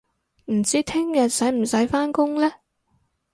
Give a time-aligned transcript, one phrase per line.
[0.45, 2.51] 唔知聽日使唔使返工呢